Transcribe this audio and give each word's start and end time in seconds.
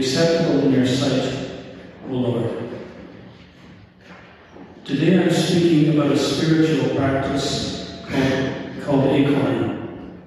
acceptable 0.00 0.60
in 0.60 0.72
your 0.72 0.86
sight, 0.86 1.50
O 2.08 2.12
Lord. 2.12 2.70
Today 4.82 5.22
I'm 5.22 5.30
speaking 5.30 5.94
about 5.94 6.12
a 6.12 6.18
spiritual 6.18 6.96
practice 6.96 8.00
called, 8.08 8.82
called 8.82 9.04
Acorn, 9.14 10.22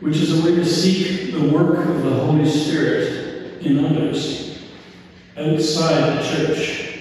which 0.00 0.16
is 0.16 0.40
a 0.40 0.44
way 0.44 0.56
to 0.56 0.64
seek 0.64 1.32
the 1.32 1.50
work 1.50 1.86
of 1.86 2.02
the 2.02 2.10
Holy 2.10 2.50
Spirit 2.50 3.62
in 3.62 3.84
others 3.84 4.58
outside 5.36 6.18
the 6.18 6.28
church. 6.28 6.98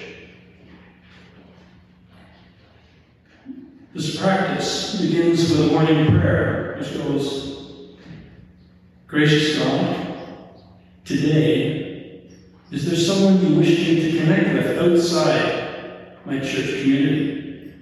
This 3.95 4.21
practice 4.21 5.01
begins 5.01 5.49
with 5.49 5.71
a 5.71 5.73
morning 5.73 6.05
prayer, 6.20 6.76
which 6.77 6.93
goes, 6.93 7.98
Gracious 9.07 9.57
God, 9.57 9.98
today, 11.09 12.22
is 12.70 12.86
there 12.86 12.95
someone 12.95 13.44
you 13.44 13.58
wish 13.58 13.77
to 13.77 14.20
connect 14.20 14.54
with 14.54 14.77
outside 14.77 16.20
my 16.23 16.40
church 16.40 16.82
community? 16.84 17.73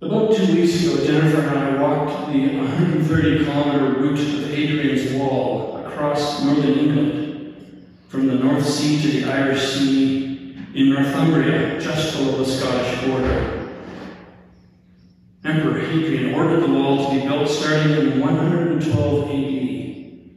About 0.00 0.36
two 0.36 0.54
weeks 0.54 0.84
ago, 0.84 1.04
Jennifer 1.04 1.40
and 1.40 1.58
I 1.58 1.82
walked 1.82 2.30
the 2.32 2.56
130 2.56 3.44
kilometer 3.44 4.00
route 4.00 4.20
of 4.20 4.48
Hadrian's 4.48 5.12
Wall 5.14 5.84
across 5.84 6.44
northern 6.44 6.78
England, 6.78 7.56
from 8.06 8.28
the 8.28 8.34
North 8.34 8.64
Sea 8.64 9.02
to 9.02 9.08
the 9.08 9.24
Irish 9.24 9.72
Sea 9.72 10.56
in 10.72 10.90
Northumbria, 10.90 11.80
just 11.80 12.16
below 12.16 12.44
the 12.44 12.46
Scottish 12.48 13.04
border. 13.08 13.57
Emperor 15.48 15.80
Hadrian 15.80 16.34
ordered 16.34 16.60
the 16.60 16.68
wall 16.68 17.08
to 17.08 17.18
be 17.18 17.26
built 17.26 17.48
starting 17.48 17.92
in 17.92 18.20
112 18.20 19.30
AD 19.30 20.28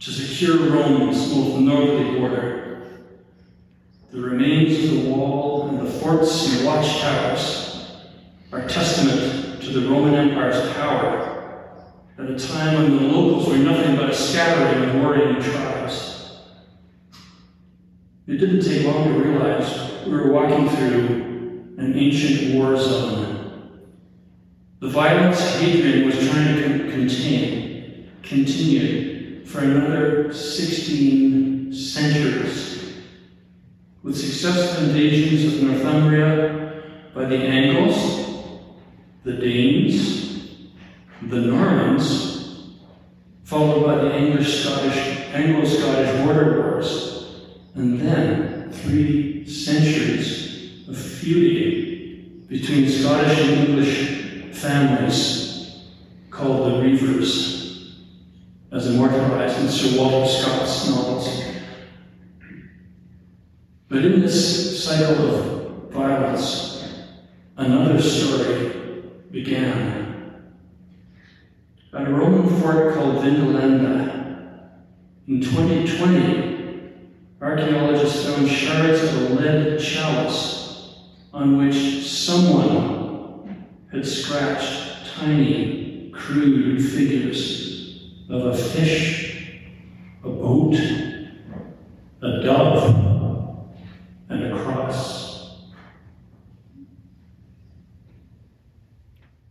to 0.00 0.10
secure 0.10 0.70
Rome's 0.70 1.32
most 1.32 1.60
northerly 1.60 2.18
border. 2.18 2.82
The 4.10 4.20
remains 4.20 4.84
of 4.84 5.04
the 5.04 5.10
wall 5.10 5.68
and 5.68 5.86
the 5.86 5.90
forts 5.90 6.52
and 6.52 6.66
watchtowers 6.66 7.92
are 8.50 8.66
testament 8.66 9.62
to 9.62 9.70
the 9.70 9.88
Roman 9.88 10.14
Empire's 10.14 10.72
power 10.72 11.70
at 12.18 12.28
a 12.28 12.36
time 12.36 12.74
when 12.74 12.96
the 12.96 13.02
locals 13.04 13.46
were 13.46 13.56
nothing 13.56 13.94
but 13.94 14.10
a 14.10 14.14
scattering 14.14 14.90
of 14.90 14.96
warring 14.96 15.40
tribes. 15.40 16.40
It 18.26 18.38
didn't 18.38 18.62
take 18.62 18.84
long 18.84 19.04
to 19.04 19.10
realize 19.12 20.04
we 20.04 20.10
were 20.10 20.32
walking 20.32 20.68
through 20.70 21.76
an 21.78 21.94
ancient 21.94 22.56
war 22.56 22.76
zone. 22.76 23.39
The 24.80 24.88
violence 24.88 25.56
Hadrian 25.56 26.06
was 26.06 26.14
trying 26.26 26.56
to 26.56 26.62
con- 26.62 26.90
contain 26.90 28.10
continued 28.22 29.46
for 29.46 29.60
another 29.60 30.32
16 30.32 31.70
centuries, 31.70 32.94
with 34.02 34.16
successful 34.16 34.84
invasions 34.84 35.52
of 35.52 35.62
Northumbria 35.62 36.82
by 37.14 37.26
the 37.26 37.36
Angles, 37.36 38.62
the 39.24 39.32
Danes, 39.32 40.70
the 41.28 41.40
Normans, 41.42 42.76
followed 43.44 43.84
by 43.84 43.96
the 43.96 44.14
Anglo-Scottish 44.14 44.96
Anglo-Scottish 45.34 46.24
border 46.24 46.62
wars 46.62 47.50
and 47.74 48.00
then 48.00 48.72
three 48.72 49.44
centuries 49.46 50.88
of 50.88 50.96
feuding 50.96 52.46
between 52.48 52.88
Scottish 52.88 53.38
and 53.40 53.68
English 53.68 54.09
families 54.60 55.84
called 56.30 56.66
the 56.66 56.82
Reivers, 56.82 57.96
as 58.70 58.86
immortalized 58.86 59.58
in 59.60 59.68
Sir 59.68 59.98
Walter 59.98 60.28
Scott's 60.28 60.88
novels. 60.88 61.44
But 63.88 64.04
in 64.04 64.20
this 64.20 64.84
cycle 64.84 65.30
of 65.30 65.90
violence, 65.90 66.84
another 67.56 68.00
story 68.00 69.02
began. 69.30 70.52
At 71.92 72.06
a 72.06 72.10
Roman 72.10 72.60
fort 72.60 72.94
called 72.94 73.24
Vindolanda, 73.24 74.10
in 75.26 75.40
2020, 75.40 76.50
Archaeologists 77.40 78.26
found 78.26 78.48
shards 78.48 79.02
of 79.02 79.30
a 79.30 79.34
lead 79.34 79.80
chalice 79.80 80.98
on 81.32 81.56
which 81.56 82.06
someone 82.06 82.99
had 83.92 84.06
scratched 84.06 85.12
tiny, 85.16 86.10
crude 86.14 86.80
figures 86.80 88.10
of 88.28 88.46
a 88.46 88.56
fish, 88.56 89.62
a 90.22 90.28
boat, 90.28 90.74
a 92.22 92.42
dove, 92.42 93.68
and 94.28 94.44
a 94.44 94.62
cross. 94.62 95.64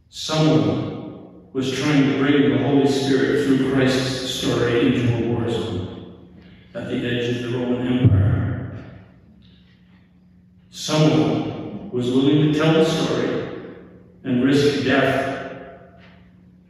Someone 0.07 1.51
was 1.51 1.71
trying 1.73 2.03
to 2.03 2.19
bring 2.19 2.50
the 2.50 2.63
Holy 2.63 2.88
Spirit 2.88 3.45
through 3.45 3.73
Christ's 3.73 4.29
story 4.29 4.88
into 4.88 5.17
a 5.17 5.33
war 5.33 5.50
zone 5.50 6.29
at 6.73 6.88
the 6.88 6.95
edge 6.95 7.35
of 7.35 7.51
the 7.51 7.57
Roman 7.57 8.00
Empire. 8.00 8.77
Someone 10.69 11.91
was 11.91 12.09
willing 12.11 12.53
to 12.53 12.57
tell 12.57 12.73
the 12.73 12.85
story 12.85 13.38
and 14.29 14.44
risk 14.44 14.84
death, 14.84 15.97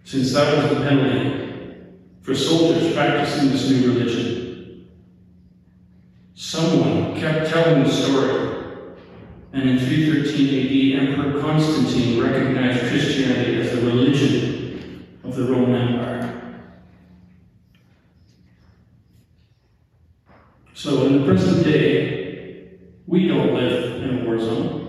since 0.05 0.31
that 0.33 0.55
was 0.55 0.77
the 0.77 0.83
penalty 0.85 1.83
for 2.21 2.33
soldiers 2.33 2.93
practicing 2.93 3.49
this 3.49 3.69
new 3.69 3.93
religion. 3.93 4.87
Someone 6.35 7.19
kept 7.19 7.49
telling 7.49 7.83
the 7.83 7.91
story, 7.91 8.85
and 9.51 9.69
in 9.69 9.77
313 9.77 10.95
AD, 10.95 11.09
Emperor 11.09 11.41
Constantine 11.41 12.23
recognized 12.23 12.87
Christianity 12.87 13.59
as 13.59 13.71
the 13.71 13.81
religion 13.81 15.05
of 15.25 15.35
the 15.35 15.43
Roman 15.43 15.75
Empire. 15.75 16.61
So 20.73 21.07
in 21.07 21.19
the 21.19 21.25
present 21.25 21.65
day, 21.65 22.79
we 23.05 23.27
don't 23.27 23.53
live 23.53 24.01
in 24.01 24.19
a 24.19 24.25
war 24.25 24.39
zone. 24.39 24.88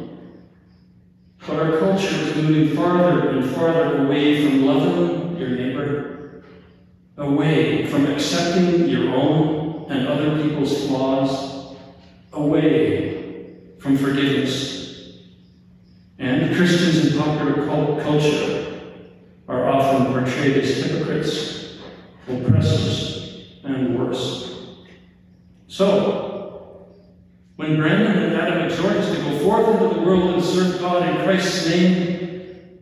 Our 1.61 1.79
culture 1.79 2.15
is 2.15 2.37
moving 2.37 2.75
farther 2.75 3.29
and 3.29 3.51
farther 3.51 4.07
away 4.07 4.43
from 4.43 4.65
loving 4.65 5.37
your 5.37 5.51
neighbor, 5.51 6.43
away 7.19 7.85
from 7.85 8.07
accepting 8.07 8.89
your 8.89 9.15
own 9.15 9.91
and 9.91 10.09
other 10.09 10.43
people's 10.43 10.87
flaws, 10.87 11.77
away 12.33 13.57
from 13.79 13.99
forgiveness. 13.99 15.19
And 16.19 16.57
Christians 16.57 17.13
in 17.13 17.19
popular 17.19 17.67
culture 18.01 18.81
are 19.47 19.69
often 19.69 20.15
portrayed 20.15 20.57
as 20.57 20.83
hypocrites, 20.83 21.77
oppressors, 22.27 23.51
and 23.65 23.99
worse. 23.99 24.79
So, 25.67 26.97
when 27.57 27.77
Brandon 27.77 28.17
and 28.17 28.37
Adam 28.37 28.63
exhort 28.63 29.10
forth 29.41 29.69
into 29.69 29.95
the 29.95 30.01
world 30.03 30.35
and 30.35 30.45
serve 30.45 30.81
God 30.81 31.09
in 31.09 31.25
Christ's 31.25 31.69
name, 31.69 32.81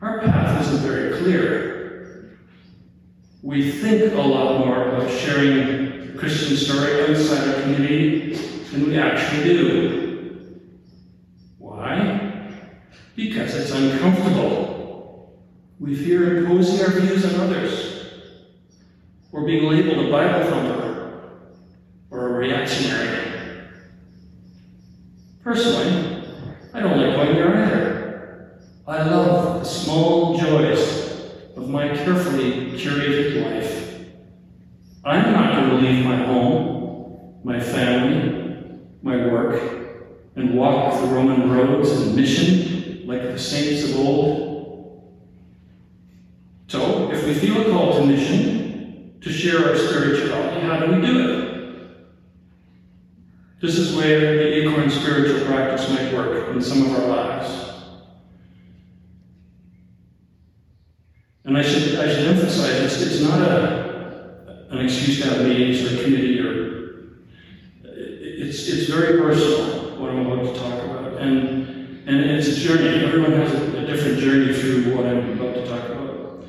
our 0.00 0.20
path 0.20 0.66
isn't 0.66 0.88
very 0.88 1.18
clear. 1.18 2.38
We 3.42 3.70
think 3.70 4.12
a 4.12 4.20
lot 4.20 4.58
more 4.58 4.88
about 4.88 5.10
sharing 5.10 6.12
the 6.12 6.18
Christian 6.18 6.56
story 6.56 7.02
outside 7.02 7.48
our 7.48 7.62
community 7.62 8.34
than 8.34 8.86
we 8.86 8.98
actually 8.98 9.44
do. 9.44 10.60
Why? 11.58 12.52
Because 13.16 13.54
it's 13.54 13.70
uncomfortable. 13.70 15.40
We 15.78 15.94
fear 15.94 16.38
imposing 16.38 16.84
our 16.84 17.00
views 17.00 17.24
on 17.24 17.40
others, 17.40 18.04
or 19.32 19.46
being 19.46 19.64
labeled 19.64 20.06
a 20.06 20.10
Bible 20.10 20.50
thumper 20.50 21.40
or 22.10 22.28
a 22.28 22.32
reactionary. 22.32 23.09
Personally, 25.50 26.22
I 26.72 26.78
don't 26.78 26.96
like 26.96 27.16
going 27.16 27.34
there 27.34 27.56
either. 27.56 28.60
I 28.86 29.02
love 29.02 29.58
the 29.58 29.64
small 29.64 30.38
joys 30.38 31.24
of 31.56 31.68
my 31.68 31.88
carefully 31.88 32.70
curated 32.78 33.42
life. 33.42 34.06
I'm 35.04 35.32
not 35.32 35.56
going 35.56 35.70
to 35.70 35.74
leave 35.74 36.04
my 36.04 36.18
home, 36.18 37.40
my 37.42 37.58
family, 37.58 38.78
my 39.02 39.16
work, 39.26 39.60
and 40.36 40.56
walk 40.56 41.00
the 41.00 41.08
Roman 41.08 41.50
roads 41.50 41.90
and 42.00 42.14
mission 42.14 43.08
like 43.08 43.22
the 43.22 43.36
saints 43.36 43.90
of 43.90 43.98
old. 43.98 45.02
So, 46.68 47.10
if 47.10 47.26
we 47.26 47.34
feel 47.34 47.60
a 47.62 47.72
call 47.72 47.94
to 47.94 48.06
mission, 48.06 49.18
to 49.20 49.32
share 49.32 49.68
our 49.68 49.76
spirituality, 49.76 50.60
how 50.60 50.78
do 50.78 50.92
we 50.92 51.04
do 51.04 51.28
it? 51.28 51.49
This 53.60 53.76
is 53.76 53.94
where 53.94 54.20
the 54.20 54.56
acorn 54.56 54.90
spiritual 54.90 55.44
practice 55.46 55.88
might 55.90 56.14
work 56.14 56.48
in 56.48 56.62
some 56.62 56.86
of 56.86 56.92
our 56.98 57.08
lives. 57.08 57.70
And 61.44 61.58
I 61.58 61.62
should, 61.62 61.98
I 61.98 62.08
should 62.08 62.26
emphasize 62.26 62.80
it's, 62.80 63.02
it's 63.02 63.20
not 63.20 63.40
a, 63.40 64.66
an 64.70 64.78
excuse 64.78 65.20
to 65.20 65.28
have 65.28 65.46
meetings 65.46 65.82
or 65.82 66.02
committee 66.02 66.40
or 66.40 66.70
it's, 67.84 68.66
it's 68.66 68.88
very 68.88 69.20
personal 69.20 70.00
what 70.00 70.10
I'm 70.10 70.26
about 70.26 70.54
to 70.54 70.58
talk 70.58 70.82
about. 70.84 71.20
And, 71.20 72.08
and 72.08 72.30
it's 72.30 72.48
a 72.48 72.54
journey. 72.54 73.04
Everyone 73.04 73.32
has 73.32 73.52
a, 73.52 73.82
a 73.82 73.86
different 73.86 74.18
journey 74.18 74.54
through 74.54 74.96
what 74.96 75.04
I'm 75.04 75.38
about 75.38 75.54
to 75.54 75.66
talk 75.66 75.84
about. 75.84 76.44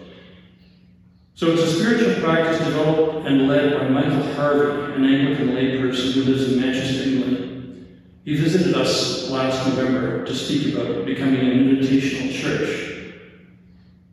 So 1.41 1.53
it's 1.53 1.63
a 1.63 1.73
spiritual 1.73 2.21
practice 2.21 2.59
developed 2.59 3.25
and 3.25 3.47
led 3.47 3.73
by 3.73 3.87
Michael 3.89 4.31
Harvey, 4.35 4.93
an 4.93 5.03
Anglican 5.03 5.55
layperson 5.55 6.13
who 6.13 6.25
lives 6.25 6.43
in 6.43 6.61
Manchester, 6.61 7.09
England. 7.09 7.99
He 8.23 8.35
visited 8.35 8.75
us 8.75 9.27
last 9.31 9.67
November 9.67 10.23
to 10.23 10.35
speak 10.35 10.75
about 10.75 11.03
becoming 11.03 11.39
an 11.39 11.65
invitational 11.67 12.31
church 12.31 13.15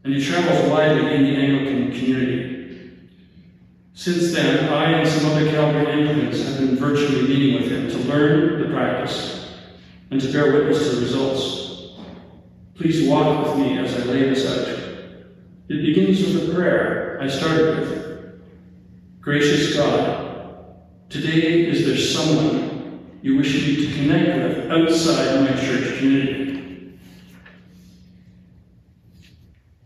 and 0.04 0.14
he 0.14 0.24
travels 0.24 0.70
widely 0.70 1.16
in 1.16 1.24
the 1.24 1.36
Anglican 1.36 1.92
community. 1.92 3.10
Since 3.92 4.32
then, 4.32 4.72
I 4.72 4.92
and 4.92 5.06
some 5.06 5.30
other 5.30 5.50
Calvary 5.50 5.86
Anglicans 5.86 6.42
have 6.46 6.56
been 6.56 6.76
virtually 6.76 7.28
meeting 7.28 7.60
with 7.60 7.70
him 7.70 7.90
to 7.90 8.08
learn 8.08 8.62
the 8.62 8.74
practice 8.74 9.50
and 10.10 10.18
to 10.18 10.32
bear 10.32 10.50
witness 10.50 10.78
to 10.88 10.96
the 10.96 11.02
results. 11.02 11.90
Please 12.74 13.06
walk 13.06 13.44
with 13.44 13.58
me 13.58 13.76
as 13.76 13.94
I 13.94 14.04
lay 14.04 14.30
this 14.30 14.46
out. 14.46 14.87
It 15.68 15.82
begins 15.84 16.20
with 16.20 16.48
a 16.48 16.54
prayer 16.54 17.18
I 17.20 17.28
started 17.28 17.78
with. 17.78 18.40
Gracious 19.20 19.76
God, 19.76 20.78
today 21.10 21.66
is 21.66 21.84
there 21.84 21.98
someone 21.98 23.10
you 23.20 23.36
wish 23.36 23.54
me 23.54 23.76
to 23.76 23.94
connect 23.94 24.38
with 24.38 24.70
outside 24.70 25.42
my 25.42 25.60
church 25.60 25.98
community? 25.98 26.98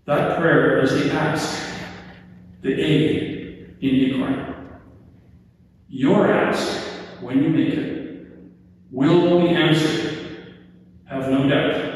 That 0.05 0.39
prayer 0.39 0.83
is 0.83 1.03
the 1.03 1.13
ask, 1.13 1.61
the 2.61 2.81
A 2.81 3.67
in 3.81 4.15
Acorn. 4.15 4.81
Your 5.89 6.31
ask, 6.31 6.81
when 7.21 7.43
you 7.43 7.49
make 7.49 7.75
it, 7.75 8.37
will 8.93 9.41
be 9.41 9.49
answered. 9.49 10.55
Have 11.07 11.29
no 11.29 11.49
doubt. 11.49 11.93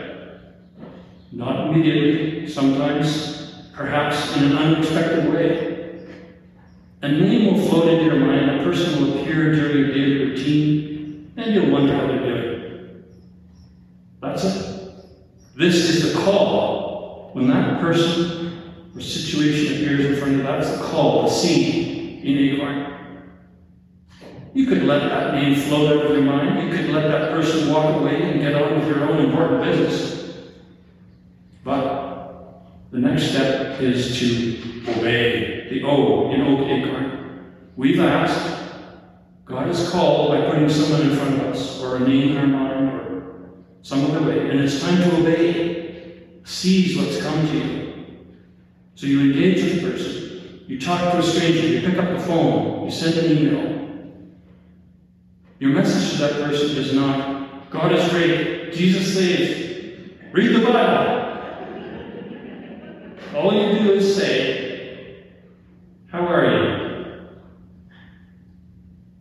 Not 1.30 1.68
immediately, 1.68 2.48
sometimes, 2.48 3.36
perhaps 3.76 4.34
in 4.36 4.44
an 4.44 4.56
unexpected 4.56 5.32
way. 5.32 6.06
A 7.02 7.08
name 7.08 7.52
will 7.52 7.62
float 7.76 7.88
into 7.92 8.04
your 8.04 8.26
mind, 8.26 8.60
a 8.60 8.64
person 8.64 9.02
will 9.02 9.20
appear 9.20 9.54
during 9.54 9.76
your 9.76 9.88
daily 9.88 10.24
routine, 10.26 11.32
and 11.36 11.54
you'll 11.54 11.70
wonder 11.70 11.94
how 11.94 12.06
they're 12.06 12.18
doing. 12.18 13.04
That's 14.20 14.44
it. 14.44 14.94
This 15.56 15.74
is 15.74 16.12
the 16.12 16.20
call 16.20 17.30
when 17.34 17.48
that 17.48 17.80
person 17.80 18.62
or 18.94 19.00
situation 19.00 19.74
appears 19.74 20.06
in 20.06 20.16
front 20.16 20.32
of 20.32 20.38
you, 20.38 20.42
that's 20.42 20.70
the 20.70 20.84
call, 20.84 21.24
the 21.24 21.30
scene 21.30 22.22
in 22.22 22.38
Acorn. 22.38 22.86
You 24.54 24.66
could 24.66 24.84
let 24.84 25.00
that 25.10 25.34
name 25.34 25.54
float 25.54 25.98
out 25.98 26.06
of 26.06 26.12
your 26.12 26.22
mind. 26.22 26.66
You 26.66 26.74
could 26.74 26.88
let 26.88 27.08
that 27.08 27.32
person 27.32 27.70
walk 27.70 27.94
away 27.94 28.22
and 28.22 28.40
get 28.40 28.54
on 28.54 28.78
with 28.78 28.88
your 28.88 29.04
own 29.04 29.26
important 29.26 29.64
business. 29.64 30.48
But 31.62 32.62
the 32.90 32.98
next 32.98 33.24
step 33.24 33.78
is 33.82 34.18
to 34.18 34.82
obey 34.88 35.68
the 35.68 35.82
O 35.82 36.30
in 36.32 36.40
Oak 36.40 36.66
Acorn. 36.66 37.25
We've 37.76 38.00
asked, 38.00 38.64
God 39.44 39.66
has 39.68 39.90
called 39.90 40.30
by 40.30 40.50
putting 40.50 40.68
someone 40.68 41.02
in 41.02 41.16
front 41.16 41.34
of 41.34 41.40
us, 41.48 41.80
or 41.80 41.96
a 41.96 42.00
name 42.00 42.36
in 42.36 42.38
our 42.38 42.46
mind, 42.46 42.88
or 42.90 43.50
some 43.82 44.04
other 44.06 44.22
way, 44.26 44.50
and 44.50 44.60
it's 44.60 44.80
time 44.80 44.96
to 44.96 45.16
obey 45.18 45.86
sees 46.46 46.96
what's 46.96 47.20
come 47.20 47.46
to 47.48 47.54
you. 47.54 47.94
So 48.94 49.06
you 49.06 49.20
engage 49.20 49.62
with 49.62 49.82
the 49.82 49.90
person. 49.90 50.64
You 50.68 50.80
talk 50.80 51.12
to 51.12 51.18
a 51.18 51.22
stranger. 51.22 51.66
You 51.66 51.80
pick 51.80 51.98
up 51.98 52.16
the 52.16 52.20
phone. 52.20 52.84
You 52.84 52.90
send 52.90 53.18
an 53.18 53.36
email. 53.36 53.76
Your 55.58 55.70
message 55.70 56.12
to 56.12 56.18
that 56.18 56.32
person 56.44 56.76
is 56.76 56.94
not, 56.94 57.70
God 57.70 57.92
is 57.92 58.08
great. 58.10 58.72
Jesus 58.72 59.14
saves. 59.14 60.12
Read 60.32 60.54
the 60.54 60.64
Bible. 60.64 61.22
All 63.34 63.52
you 63.52 63.78
do 63.78 63.92
is 63.92 64.16
say, 64.16 65.24
How 66.10 66.26
are 66.26 66.44
you? 66.44 66.86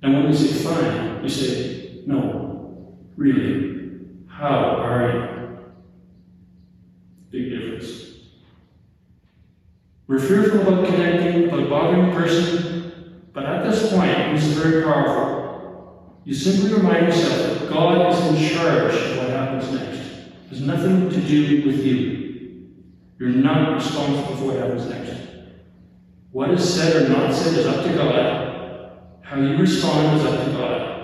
And 0.04 0.13
when 0.13 0.28
you 0.28 0.34
say 0.34 0.63
fine, 0.63 1.24
you 1.24 1.30
say, 1.30 1.75
Really, 3.25 4.01
how 4.27 4.77
are 4.83 5.12
you? 5.12 5.57
Big 7.31 7.50
difference. 7.50 8.18
We're 10.06 10.19
fearful 10.19 10.62
about 10.62 10.86
connecting, 10.86 11.50
about 11.50 11.68
bothering 11.68 12.12
the 12.12 12.16
person, 12.16 13.25
but 13.33 13.48
at 13.48 13.63
this 13.63 13.92
point, 13.92 14.12
it's 14.12 14.45
very 14.45 14.83
powerful. 14.83 16.22
You 16.24 16.36
simply 16.36 16.72
remind 16.75 17.07
yourself 17.07 17.62
that 17.62 17.69
God 17.72 18.13
is 18.13 18.19
in 18.27 18.56
charge 18.56 18.94
of 18.94 19.18
what 19.18 19.30
happens 19.30 19.72
next. 19.72 20.01
It 20.01 20.50
has 20.50 20.62
nothing 20.62 21.10
to 21.10 21.19
do 21.19 21.66
with 21.66 21.83
you. 21.83 22.68
You're 23.18 23.30
not 23.30 23.74
responsible 23.74 24.36
for 24.36 24.45
what 24.50 24.57
happens 24.57 24.86
next. 24.86 25.19
What 26.31 26.51
is 26.51 26.75
said 26.75 26.95
or 27.01 27.10
not 27.10 27.33
said 27.33 27.57
is 27.57 27.66
up 27.66 27.86
to 27.86 27.92
God. 27.92 28.92
How 29.24 29.39
you 29.39 29.57
respond 29.57 30.16
is 30.16 30.25
up 30.25 30.45
to 30.45 30.51
God. 30.51 30.95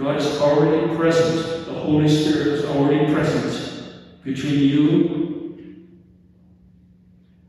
God 0.00 0.16
is 0.16 0.40
already 0.40 0.96
present. 0.96 1.66
The 1.66 1.74
Holy 1.74 2.08
Spirit 2.08 2.48
is 2.48 2.64
already 2.64 3.12
present 3.12 3.94
between 4.24 4.60
you 4.60 5.20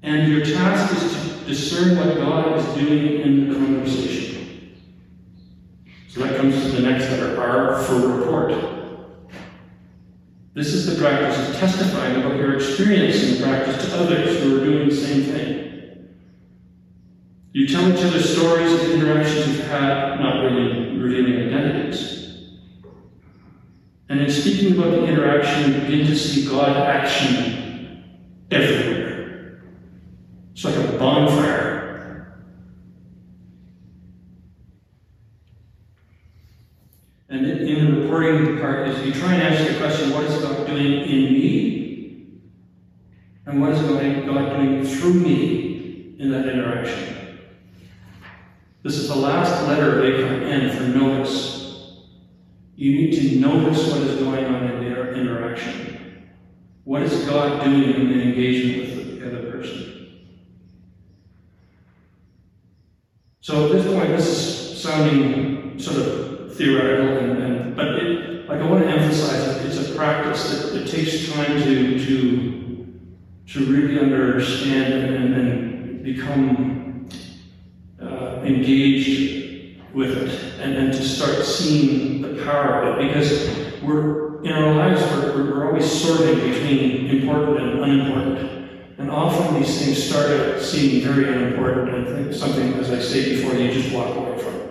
and 0.04 0.32
your 0.32 0.44
task 0.44 0.94
is 0.96 1.12
to 1.14 1.46
discern 1.46 1.98
what 1.98 2.18
God 2.18 2.58
is 2.58 2.66
doing 2.76 3.22
in 3.22 3.48
the 3.48 3.56
conversation. 3.56 4.76
So 6.08 6.22
that 6.22 6.36
comes 6.36 6.62
to 6.62 6.70
the 6.72 6.82
next 6.82 7.10
letter, 7.10 7.40
R 7.40 7.82
for 7.84 7.96
report. 7.96 8.52
This 10.54 10.74
is 10.74 10.94
the 10.94 11.02
practice 11.02 11.48
of 11.48 11.56
testifying 11.56 12.18
about 12.18 12.36
your 12.36 12.56
experience 12.56 13.38
the 13.38 13.44
practice 13.44 13.86
to 13.86 13.98
others 13.98 14.44
who 14.44 14.60
are 14.60 14.66
doing 14.66 14.90
the 14.90 14.96
same 14.96 15.24
thing. 15.24 16.10
You 17.54 17.68
tell 17.68 17.90
each 17.94 18.04
other 18.04 18.22
stories 18.22 18.74
of 18.74 18.92
interactions 18.92 19.48
you've 19.48 19.68
had, 19.68 20.20
not 20.20 20.44
really 20.44 20.98
revealing. 20.98 21.51
And 24.12 24.20
in 24.20 24.30
speaking 24.30 24.78
about 24.78 24.92
the 24.92 25.06
interaction, 25.06 25.72
you 25.72 25.80
begin 25.80 26.06
to 26.08 26.18
see 26.18 26.46
God 26.46 26.76
action 26.76 28.04
everywhere. 28.52 29.64
It's 30.52 30.66
like 30.66 30.76
a 30.76 30.98
bonfire. 30.98 32.36
And 37.30 37.48
in 37.48 37.86
the 37.86 38.02
reporting 38.02 38.60
part 38.60 38.90
is 38.90 39.06
you 39.06 39.14
try 39.14 39.36
and 39.36 39.44
answer 39.44 39.72
the 39.72 39.80
question, 39.80 40.12
what 40.12 40.26
is 40.26 40.42
God 40.42 40.68
doing 40.68 41.04
in 41.04 41.32
me? 41.32 42.42
And 43.46 43.62
what 43.62 43.72
is 43.72 43.82
God 43.82 44.58
doing 44.58 44.86
through 44.86 45.14
me 45.14 46.18
in 46.20 46.32
that 46.32 46.50
interaction? 46.50 47.40
This 48.84 48.98
is 48.98 49.08
the 49.08 49.16
last 49.16 49.66
letter 49.70 50.00
of 50.00 50.04
Acorn 50.04 50.44
N 50.44 50.76
for 50.76 50.84
notice. 50.84 51.61
You 52.82 52.94
need 52.94 53.12
to 53.12 53.40
notice 53.40 53.92
what 53.92 54.02
is 54.02 54.20
going 54.24 54.44
on 54.44 54.64
in 54.72 54.84
their 54.84 55.14
interaction. 55.14 56.26
What 56.84 57.04
is 57.04 57.26
God 57.26 57.64
doing 57.64 57.94
in 57.94 58.10
the 58.10 58.24
engagement 58.24 58.98
with 58.98 59.20
the 59.20 59.28
other 59.28 59.52
person? 59.52 60.24
So 63.40 63.68
at 63.68 63.72
this 63.74 63.86
point, 63.86 64.10
this 64.10 64.26
is 64.26 64.82
sounding 64.82 65.78
sort 65.78 65.98
of 65.98 66.56
theoretical, 66.56 67.18
and, 67.20 67.44
and 67.44 67.76
but 67.76 67.88
it, 67.90 68.50
like 68.50 68.60
I 68.60 68.66
want 68.68 68.84
to 68.84 68.90
emphasize 68.90 69.46
that 69.46 69.64
it's 69.64 69.88
a 69.88 69.94
practice 69.94 70.72
that 70.72 70.82
it 70.82 70.88
takes 70.88 71.32
time 71.32 71.62
to 71.62 72.04
to 72.04 73.00
to 73.46 73.66
really 73.66 74.00
understand 74.00 74.92
and, 74.92 75.36
and 75.36 76.04
become 76.04 77.08
uh, 78.02 78.42
engaged 78.44 79.51
with 79.94 80.18
it, 80.18 80.60
and, 80.60 80.74
and 80.76 80.94
to 80.94 81.04
start 81.04 81.44
seeing 81.44 82.22
the 82.22 82.44
power 82.44 82.84
of 82.84 83.00
it 83.00 83.08
because 83.08 83.82
we're 83.82 84.44
in 84.44 84.52
our 84.52 84.74
lives 84.74 85.02
we're, 85.12 85.44
we're 85.44 85.68
always 85.68 85.90
sorting 85.90 86.36
between 86.36 87.10
important 87.10 87.60
and 87.60 87.80
unimportant. 87.80 88.52
And 88.98 89.10
often 89.10 89.60
these 89.60 89.84
things 89.84 90.04
start 90.04 90.32
out 90.32 90.62
seeming 90.62 91.08
very 91.08 91.28
unimportant 91.28 92.08
and 92.08 92.36
something, 92.36 92.74
as 92.76 92.92
I 92.92 93.00
say 93.00 93.36
before, 93.36 93.56
you 93.56 93.72
just 93.72 93.94
walk 93.94 94.16
away 94.16 94.38
from. 94.38 94.70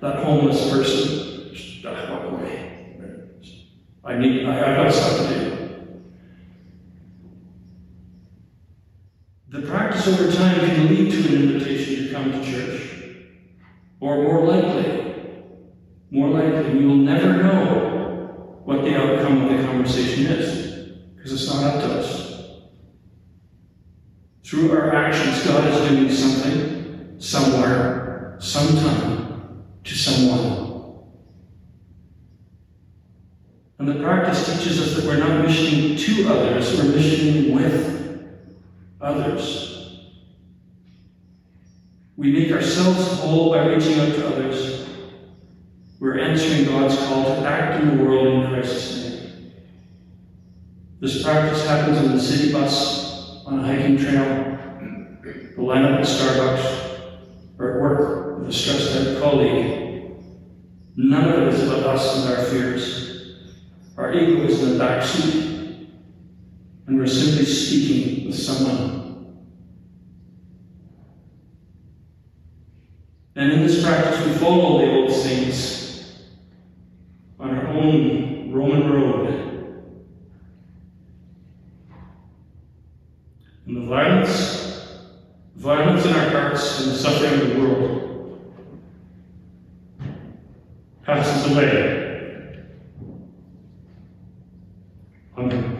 That 0.00 0.24
homeless 0.24 0.70
person, 0.70 1.54
just 1.54 1.84
walk 1.84 2.24
away. 2.24 2.96
I 4.04 4.18
need 4.18 4.46
I, 4.46 4.70
I've 4.70 4.76
got 4.76 4.92
something 4.92 5.28
to 5.28 5.50
do. 5.50 5.56
The 9.48 9.62
practice 9.62 10.06
over 10.08 10.30
time 10.32 10.60
can 10.60 10.88
lead 10.88 11.10
to 11.10 11.28
an 11.28 11.42
invitation 11.42 12.06
to 12.06 12.12
come 12.12 12.32
to 12.32 12.44
church. 12.44 12.95
Or 14.00 14.22
more 14.22 14.44
likely, 14.44 15.14
more 16.10 16.28
likely 16.28 16.78
we 16.78 16.86
will 16.86 16.96
never 16.96 17.42
know 17.42 18.60
what 18.64 18.82
the 18.82 18.94
outcome 18.94 19.42
of 19.42 19.56
the 19.56 19.64
conversation 19.64 20.26
is, 20.26 20.92
because 21.14 21.32
it's 21.32 21.46
not 21.52 21.64
up 21.64 21.80
to 21.82 21.98
us. 21.98 22.26
Through 24.44 24.72
our 24.72 24.94
actions, 24.94 25.44
God 25.46 25.66
is 25.72 25.88
doing 25.88 26.10
something, 26.10 27.18
somewhere, 27.18 28.36
sometime, 28.38 29.64
to 29.82 29.94
someone. 29.94 30.66
And 33.78 33.88
the 33.88 34.02
practice 34.02 34.46
teaches 34.46 34.80
us 34.80 34.94
that 34.96 35.04
we're 35.04 35.18
not 35.18 35.44
missioning 35.44 35.96
to 35.96 36.28
others, 36.28 36.76
we're 36.76 36.94
missioning 36.94 37.54
with 37.54 38.26
others. 39.00 39.75
We 42.26 42.32
make 42.32 42.50
ourselves 42.50 43.20
whole 43.20 43.50
by 43.50 43.66
reaching 43.66 44.00
out 44.00 44.12
to 44.16 44.26
others. 44.26 44.84
We're 46.00 46.18
answering 46.18 46.64
God's 46.64 46.96
call 47.06 47.22
to 47.22 47.46
act 47.46 47.80
in 47.80 47.96
the 47.96 48.02
world 48.02 48.26
in 48.26 48.48
Christ's 48.50 48.96
name. 48.96 49.52
This 50.98 51.22
practice 51.22 51.64
happens 51.64 51.98
on 51.98 52.16
the 52.16 52.20
city 52.20 52.52
bus, 52.52 53.44
on 53.46 53.60
a 53.60 53.62
hiking 53.62 53.96
trail, 53.96 54.24
the 55.22 55.62
lineup 55.62 56.00
at 56.00 56.04
Starbucks, 56.04 57.20
or 57.60 57.74
at 57.76 57.80
work 57.80 58.38
with 58.40 58.48
a 58.48 58.52
stressed 58.52 58.96
out 58.96 59.22
colleague. 59.22 60.16
None 60.96 61.28
of 61.28 61.42
it 61.42 61.54
is 61.54 61.62
about 61.62 61.84
us 61.94 62.24
and 62.26 62.36
our 62.36 62.44
fears. 62.46 63.36
Our 63.96 64.12
ego 64.12 64.42
is 64.42 64.64
in 64.64 64.72
the 64.72 64.78
back 64.80 65.04
seat, 65.04 65.90
and 66.88 66.98
we're 66.98 67.06
simply 67.06 67.44
speaking 67.44 68.26
with 68.26 68.36
someone 68.36 68.95
And 73.36 73.52
in 73.52 73.60
this 73.66 73.84
practice, 73.84 74.26
we 74.26 74.32
follow 74.32 74.78
the 74.78 74.90
old 74.90 75.12
saints 75.12 76.14
on 77.38 77.54
our 77.54 77.66
own 77.68 78.50
Roman 78.50 78.90
road. 78.90 79.26
And 83.66 83.76
the 83.76 83.80
violence, 83.82 85.02
violence 85.54 86.06
in 86.06 86.14
our 86.14 86.30
hearts 86.30 86.80
and 86.80 86.92
the 86.92 86.96
suffering 86.96 87.40
of 87.42 87.48
the 87.50 87.60
world 87.60 88.06
passes 91.04 91.52
away. 91.52 92.64
Amen. 95.36 95.75